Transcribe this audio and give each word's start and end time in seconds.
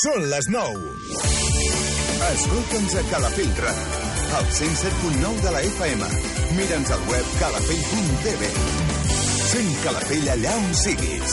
Són 0.00 0.22
les 0.30 0.46
9. 0.48 0.80
Escolta'ns 2.30 2.94
a 2.96 3.02
Calafell 3.10 3.50
Ràdio, 3.64 3.98
al 4.38 4.46
107.9 4.58 5.42
de 5.44 5.50
la 5.52 5.60
FM. 5.70 6.02
Mira'ns 6.56 6.90
al 6.94 7.02
web 7.10 7.26
calafell.tv. 7.40 8.42
Sent 9.50 9.70
Calafell 9.82 10.28
allà 10.36 10.54
on 10.62 10.70
siguis. 10.84 11.32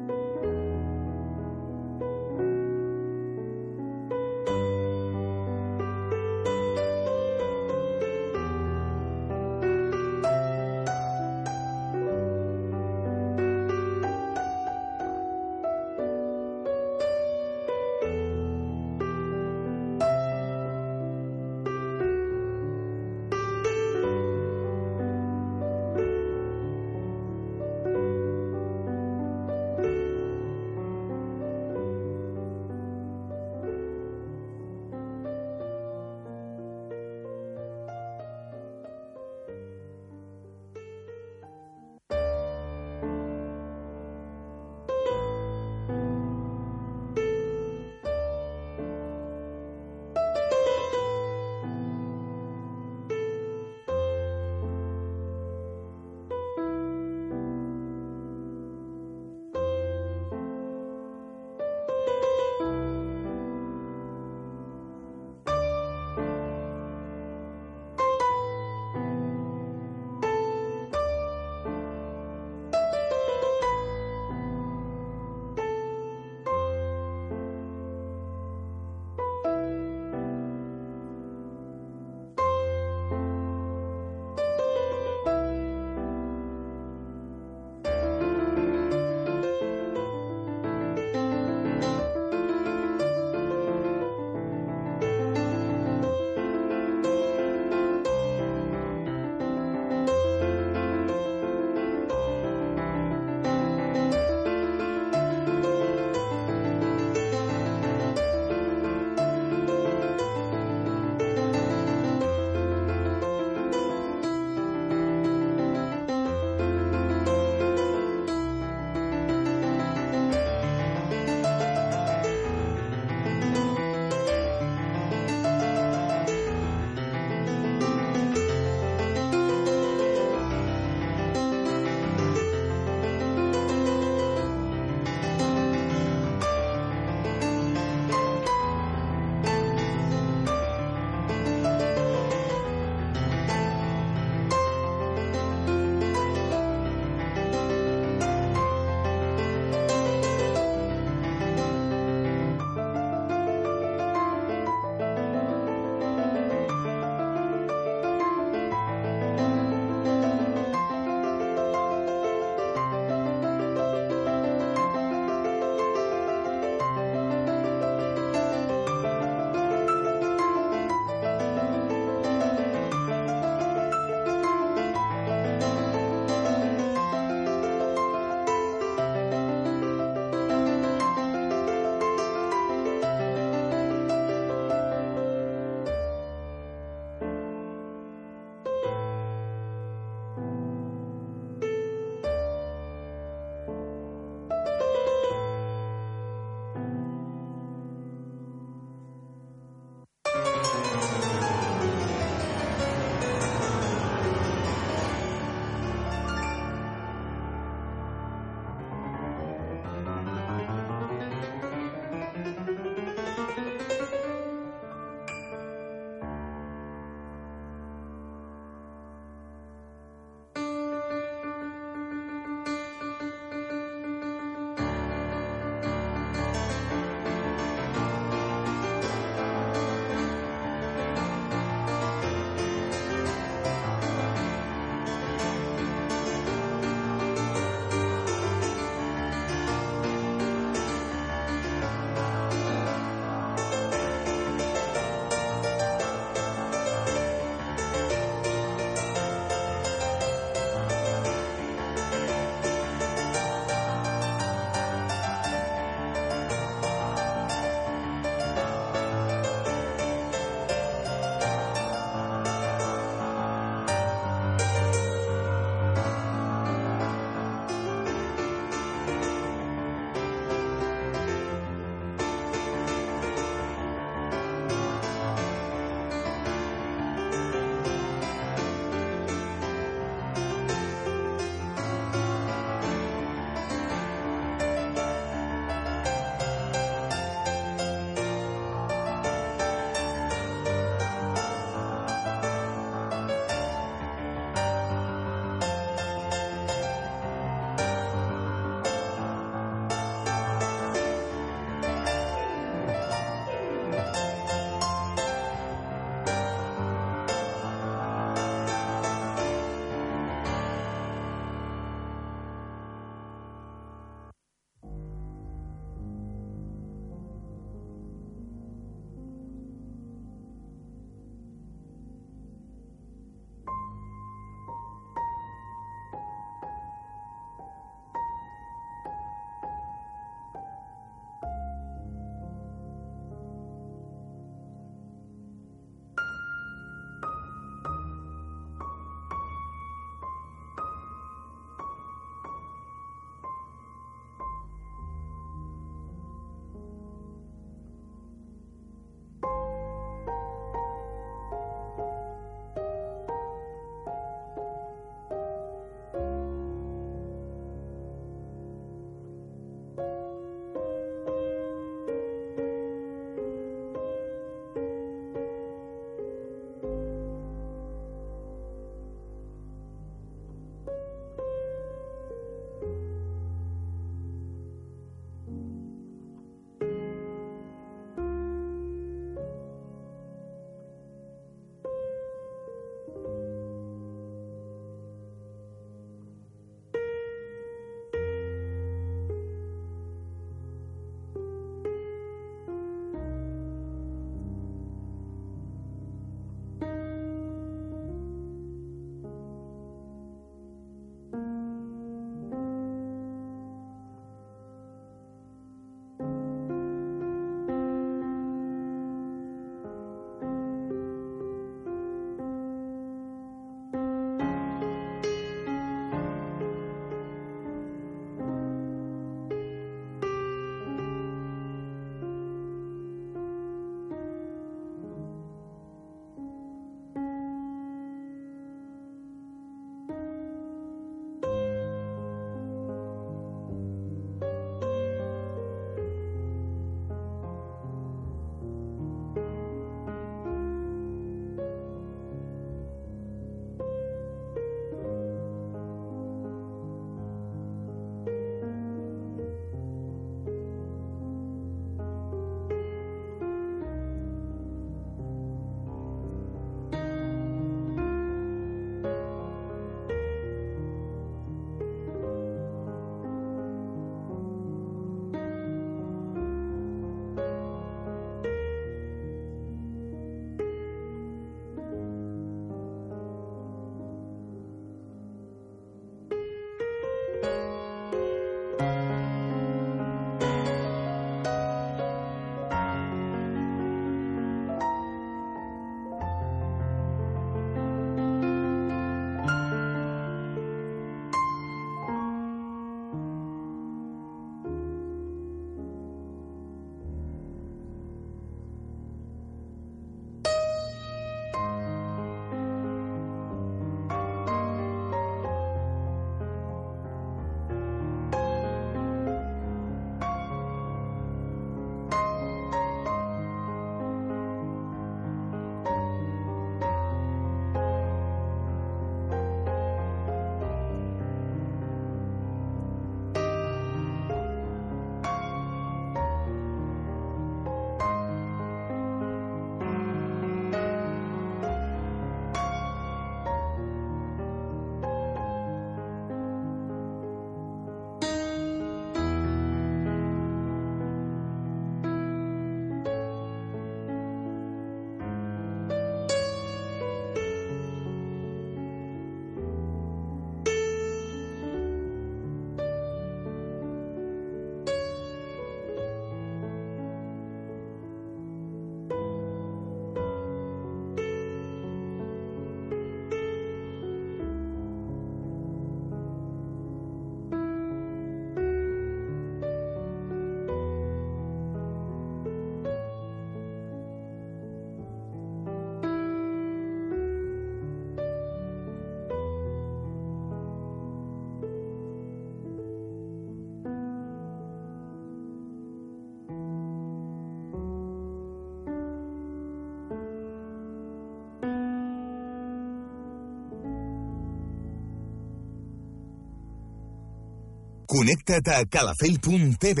Connecta't 598.14 598.68
a 598.68 598.86
calafell.tv. 598.86 600.00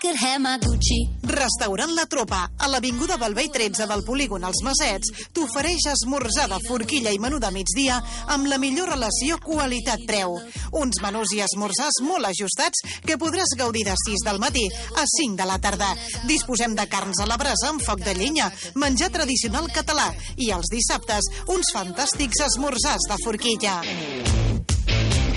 could 0.00 0.16
have 0.16 0.40
my 0.40 0.58
Gucci. 0.58 1.21
Restaurant 1.32 1.90
La 1.96 2.04
Tropa, 2.06 2.42
a 2.58 2.68
l'Avinguda 2.68 3.16
Balvei 3.16 3.48
13 3.52 3.86
del 3.88 4.02
polígon 4.04 4.44
Els 4.44 4.60
Masets, 4.66 5.10
t'ofereix 5.32 5.86
esmorzar 5.92 6.44
de 6.50 6.58
forquilla 6.66 7.12
i 7.14 7.20
menú 7.22 7.40
de 7.40 7.50
migdia 7.54 7.96
amb 8.34 8.50
la 8.50 8.58
millor 8.60 8.92
relació 8.92 9.38
qualitat-preu. 9.42 10.36
Uns 10.82 11.00
menús 11.04 11.32
i 11.32 11.40
esmorzars 11.44 12.02
molt 12.04 12.28
ajustats 12.28 12.84
que 13.06 13.16
podràs 13.20 13.56
gaudir 13.58 13.86
de 13.88 13.96
6 14.04 14.26
del 14.28 14.42
matí 14.42 14.66
a 14.68 15.06
5 15.16 15.40
de 15.40 15.48
la 15.48 15.58
tarda. 15.62 15.92
Disposem 16.28 16.76
de 16.76 16.86
carns 16.92 17.22
a 17.24 17.28
la 17.30 17.40
brasa 17.40 17.72
amb 17.72 17.82
foc 17.82 18.04
de 18.04 18.14
llenya, 18.18 18.50
menjar 18.76 19.12
tradicional 19.16 19.72
català 19.72 20.10
i 20.36 20.52
els 20.52 20.68
dissabtes 20.72 21.32
uns 21.48 21.72
fantàstics 21.72 22.44
esmorzars 22.50 23.08
de 23.08 23.20
forquilla. 23.24 23.80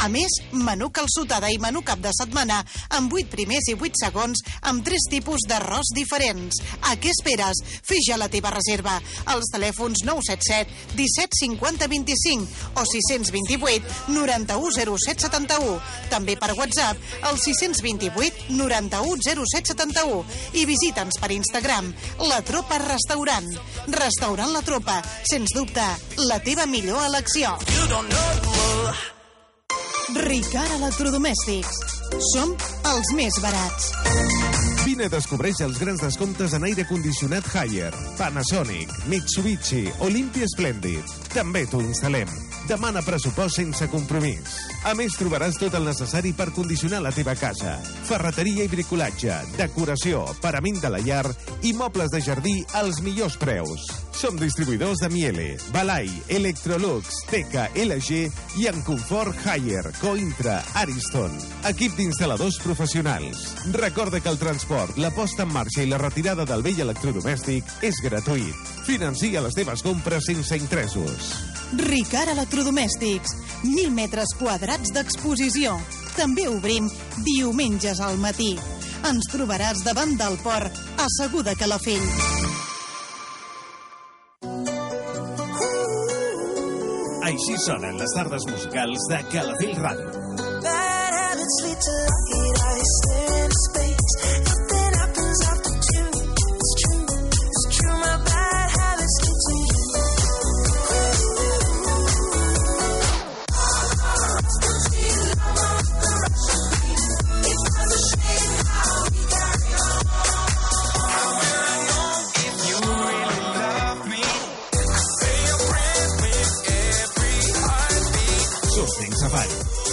A 0.05 0.09
més, 0.13 0.35
menú 0.53 0.91
calçotada 0.93 1.49
i 1.49 1.55
menú 1.57 1.79
cap 1.81 1.97
de 1.97 2.11
setmana 2.13 2.59
amb 2.93 3.13
8 3.17 3.31
primers 3.31 3.65
i 3.71 3.73
8 3.73 3.97
segons 4.03 4.43
amb 4.69 4.83
3 4.85 5.07
tipus 5.09 5.47
d'arròs 5.49 5.89
diferents. 5.97 6.59
A 6.85 6.93
què 7.01 7.09
esperes? 7.09 7.63
Fes 7.81 8.05
ja 8.05 8.19
la 8.21 8.27
teva 8.29 8.51
reserva 8.53 8.99
als 9.33 9.49
telèfons 9.55 10.03
977 10.05 10.93
17 10.99 11.39
50 11.39 11.89
25 11.89 12.77
o 12.77 12.83
628 12.91 13.95
91 14.13 14.75
07 14.77 15.25
71. 15.25 15.79
També 16.13 16.37
per 16.37 16.51
WhatsApp 16.53 17.25
al 17.25 17.41
628 17.41 18.53
91 18.53 19.25
07 19.25 19.73
71 19.73 20.21
i 20.61 20.67
visita'ns 20.69 21.17
per 21.17 21.31
Instagram 21.33 21.89
La 22.29 22.43
Tropa 22.45 22.77
Restaurant. 22.85 23.49
Restaurant 23.89 24.53
La 24.53 24.61
Tropa, 24.69 25.01
sens 25.25 25.57
dubte, 25.57 25.89
la 26.29 26.37
teva 26.45 26.69
millor 26.69 27.09
elecció. 27.09 27.57
You 27.73 27.89
don't 27.89 28.13
know 28.13 28.64
Ricard 30.13 30.69
Electrodomèstics. 30.77 31.77
Som 32.29 32.51
els 32.91 33.09
més 33.17 33.37
barats. 33.41 33.87
Vine 34.85 35.07
descobreix 35.09 35.63
els 35.65 35.79
grans 35.81 36.03
descomptes 36.03 36.53
en 36.53 36.67
aire 36.67 36.85
condicionat 36.85 37.47
Haier, 37.49 37.89
Panasonic, 38.19 38.91
Mitsubishi, 39.09 39.87
Olympia 40.05 40.45
Splendid. 40.53 41.15
També 41.33 41.65
t'ho 41.65 41.81
instal·lem. 41.81 42.29
Demana 42.69 43.01
pressupost 43.05 43.57
sense 43.57 43.89
compromís. 43.89 44.59
A 44.85 44.93
més, 44.93 45.17
trobaràs 45.17 45.57
tot 45.57 45.73
el 45.73 45.89
necessari 45.89 46.35
per 46.37 46.51
condicionar 46.53 47.01
la 47.01 47.13
teva 47.13 47.33
casa. 47.37 47.79
Ferreteria 48.05 48.65
i 48.65 48.69
bricolatge, 48.69 49.41
decoració, 49.57 50.27
parament 50.41 50.81
de 50.85 50.93
la 50.93 51.01
llar 51.01 51.25
i 51.65 51.73
mobles 51.73 52.13
de 52.13 52.21
jardí 52.21 52.59
als 52.77 53.01
millors 53.01 53.41
preus. 53.41 53.89
Som 54.15 54.37
distribuïdors 54.39 55.01
de 55.03 55.09
Miele, 55.11 55.45
Balai, 55.73 56.07
Electrolux, 56.31 57.17
Teca, 57.27 57.65
LG 57.75 58.21
i 58.61 58.67
en 58.71 58.77
confort 58.87 59.35
Haier, 59.43 59.89
Cointra, 59.99 60.61
Ariston. 60.79 61.33
Equip 61.67 61.97
d'instal·ladors 61.99 62.61
professionals. 62.63 63.41
Recorda 63.75 64.21
que 64.23 64.31
el 64.31 64.39
transport, 64.39 64.95
la 65.03 65.11
posta 65.11 65.43
en 65.43 65.51
marxa 65.51 65.83
i 65.83 65.89
la 65.91 65.99
retirada 65.99 66.45
del 66.47 66.63
vell 66.63 66.79
electrodomèstic 66.85 67.83
és 67.83 67.99
gratuït. 68.05 68.71
Financia 68.87 69.43
les 69.43 69.57
teves 69.57 69.83
compres 69.83 70.29
sense 70.31 70.55
interessos. 70.63 71.33
Ricard 71.83 72.31
Electrodomèstics. 72.37 73.35
1.000 73.65 73.91
metres 73.91 74.31
quadrats 74.39 74.95
d'exposició. 74.95 75.75
També 76.15 76.47
obrim 76.47 76.87
diumenges 77.25 77.99
al 77.99 78.15
matí. 78.23 78.53
Ens 79.11 79.27
trobaràs 79.33 79.83
davant 79.83 80.15
del 80.15 80.39
port, 80.45 80.79
asseguda 81.03 81.57
Calafell. 81.59 82.74
Així 87.25 87.55
sonen 87.63 87.97
les 87.97 88.11
tardes 88.13 88.43
musicals 88.51 89.07
de 89.09 89.21
Calafell 89.31 89.79
Ràdio. 89.81 90.11
Bad 90.65 91.17
habits 91.21 91.57
lead 91.63 91.81
to 91.87 91.95
lucky 92.11 92.83
space. 93.63 94.64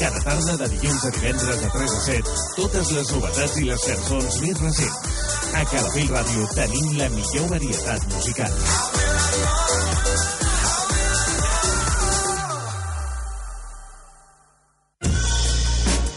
Cada 0.02 0.18
tarda 0.18 0.56
de 0.56 0.66
dilluns 0.68 1.04
a 1.04 1.10
divendres 1.14 1.60
de 1.62 1.68
3 1.70 1.92
a 1.94 2.00
7, 2.04 2.30
totes 2.56 2.88
les 2.90 3.10
novetats 3.14 3.58
i 3.60 3.66
les 3.68 3.82
cançons 3.86 4.38
més 4.42 4.62
recents. 4.64 5.20
A 5.54 5.60
Calafell 5.70 6.08
Ràdio 6.10 6.46
tenim 6.56 6.88
la 6.98 7.06
millor 7.12 7.44
varietat 7.52 8.06
musical. 8.10 8.56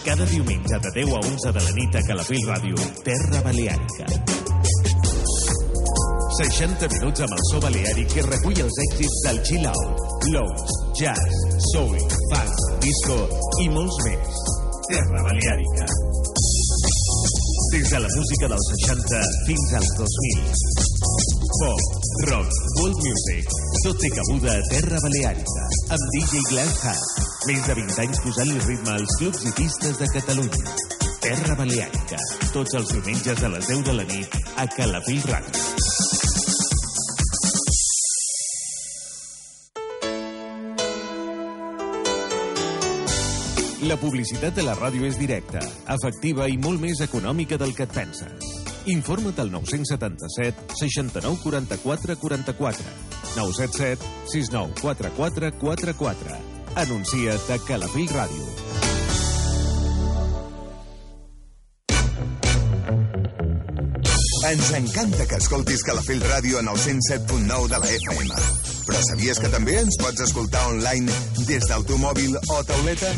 Cada 0.08 0.30
diumenge 0.34 0.82
de 0.88 0.96
10 0.98 1.14
a 1.14 1.22
11 1.22 1.54
de 1.60 1.66
la 1.68 1.76
nit 1.78 2.00
a 2.00 2.04
Calafell 2.10 2.50
Ràdio, 2.50 2.90
Terra 3.06 3.44
Baleàrica. 3.46 4.10
60 6.42 6.90
minuts 6.98 7.22
amb 7.30 7.38
el 7.38 7.46
so 7.52 7.62
baleàric 7.64 8.18
que 8.18 8.26
recull 8.32 8.66
els 8.66 8.82
èxits 8.90 9.22
del 9.30 9.44
chill 9.46 9.70
out, 9.70 10.04
blues, 10.26 10.85
jazz, 10.96 11.36
soul, 11.74 11.98
funk, 12.32 12.56
disco 12.80 13.16
i 13.60 13.68
molts 13.68 13.98
més. 14.06 14.38
Terra 14.88 15.24
Baleàrica. 15.26 15.88
Des 17.74 17.89
de 17.91 18.00
la 18.00 18.12
música 18.16 18.50
dels 18.54 18.70
60 18.72 19.20
fins 19.48 19.74
als 19.80 19.91
2000. 20.00 20.64
Pop, 21.60 21.84
rock, 22.30 22.56
world 22.80 23.04
music, 23.04 23.52
tot 23.84 24.00
té 24.00 24.12
cabuda 24.16 24.56
a 24.56 24.64
Terra 24.72 25.02
Baleàrica, 25.04 25.68
amb 25.98 26.08
DJ 26.16 26.43
Glenn 26.52 26.74
Hart. 26.84 27.22
Més 27.50 27.68
de 27.68 27.78
20 27.82 28.02
anys 28.06 28.24
posant-li 28.24 28.66
ritme 28.70 28.96
als 28.96 29.20
clubs 29.20 29.43
i 29.43 29.56
pistes 29.60 30.00
de 30.00 30.12
Catalunya. 30.16 30.76
Terra 31.26 31.60
Baleàrica, 31.60 32.24
tots 32.56 32.80
els 32.80 32.96
diumenges 32.96 33.43
a 33.43 33.52
les 33.58 33.72
10 33.74 33.88
de 33.89 34.00
la 34.00 34.08
nit 34.16 34.43
a 34.56 34.70
Calafell 34.78 35.26
Ràdio. 35.28 36.05
La 43.86 43.98
publicitat 44.02 44.56
de 44.58 44.64
la 44.66 44.74
ràdio 44.74 45.06
és 45.06 45.18
directa, 45.20 45.60
efectiva 45.94 46.48
i 46.50 46.56
molt 46.58 46.82
més 46.82 47.04
econòmica 47.06 47.60
del 47.62 47.76
que 47.78 47.86
et 47.86 47.94
penses. 47.94 48.48
Informa't 48.90 49.38
al 49.44 49.52
977 49.54 50.80
69 50.82 51.44
44 51.44 52.18
44 52.24 52.94
977 53.36 54.14
69 54.34 54.82
44 54.82 55.54
44 55.62 56.40
Anuncia't 56.88 57.52
a 57.54 57.62
Calafell 57.68 58.10
Ràdio. 58.10 58.64
Ens 64.46 64.68
encanta 64.78 65.26
que 65.26 65.38
escoltis 65.41 65.82
Calafell 65.82 66.20
Ràdio 66.22 66.60
en 66.60 66.68
el 66.70 66.78
107.9 66.78 67.70
de 67.72 67.80
la 67.82 67.88
FM. 67.89 68.36
Però 68.86 69.00
sabies 69.08 69.39
que 69.41 69.50
també 69.50 69.80
ens 69.80 69.98
pots 69.98 70.22
escoltar 70.22 70.62
online 70.70 71.10
des 71.48 71.66
del 71.66 71.86
teu 71.89 71.98
mòbil 71.98 72.38
o 72.38 72.60
tauleta? 72.70 73.10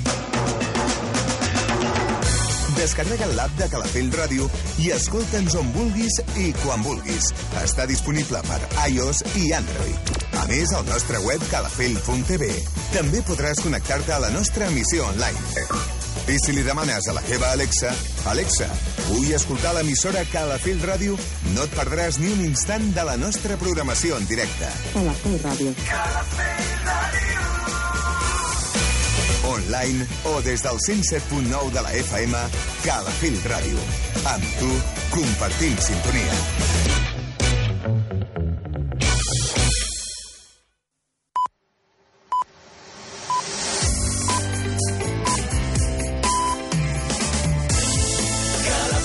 Descarrega 2.77 3.27
l'app 3.33 3.59
de 3.59 3.67
Calafell 3.73 4.13
Ràdio 4.15 4.47
i 4.85 4.93
escolta'ns 4.95 5.59
on 5.59 5.75
vulguis 5.75 6.21
i 6.39 6.53
quan 6.63 6.87
vulguis. 6.87 7.33
Està 7.59 7.89
disponible 7.91 8.39
per 8.47 8.61
iOS 8.87 9.25
i 9.43 9.51
Android. 9.59 10.15
A 10.39 10.47
més, 10.47 10.71
al 10.71 10.87
nostre 10.87 11.19
web 11.27 11.43
calafell.tv 11.51 12.53
també 12.95 13.25
podràs 13.27 13.65
connectar-te 13.67 14.15
a 14.15 14.23
la 14.29 14.31
nostra 14.31 14.71
emissió 14.71 15.09
online. 15.11 15.96
I 16.27 16.35
si 16.43 16.51
li 16.51 16.63
demanes 16.63 17.07
a 17.07 17.13
la 17.15 17.21
teva 17.23 17.53
Alexa, 17.55 17.93
Alexa, 18.27 18.67
vull 19.07 19.31
escoltar 19.35 19.71
l'emissora 19.77 20.25
Calafell 20.31 20.83
Ràdio, 20.83 21.15
no 21.53 21.63
et 21.63 21.77
perdràs 21.77 22.19
ni 22.19 22.33
un 22.33 22.43
instant 22.49 22.83
de 22.97 23.07
la 23.07 23.15
nostra 23.21 23.55
programació 23.61 24.19
en 24.19 24.27
directe. 24.27 24.71
Calafell 24.91 25.39
Ràdio. 25.45 25.73
Calafell 25.87 26.75
Ràdio 26.83 27.37
online 29.47 30.05
o 30.25 30.41
des 30.41 30.61
del 30.63 30.77
107.9 30.77 31.71
de 31.71 31.81
la 31.81 31.93
FM, 32.03 32.37
Calafell 32.83 33.39
Ràdio. 33.47 33.79
Amb 34.35 34.43
tu, 34.59 34.71
compartim 35.15 35.77
sintonia. 35.79 36.96